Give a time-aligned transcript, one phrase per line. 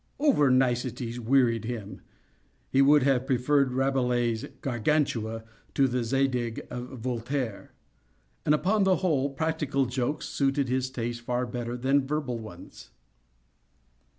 [0.17, 2.01] Over niceties wearied him.
[2.71, 5.43] He would have preferred Rabelais' "Gargantua"
[5.75, 7.75] to the "Zadig" of Voltaire:
[8.43, 12.89] and, upon the whole, practical jokes suited his taste far better than verbal ones.